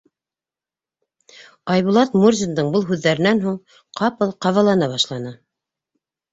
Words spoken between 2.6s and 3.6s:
был һүҙҙәренән